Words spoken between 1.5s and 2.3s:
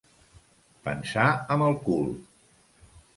amb el cul.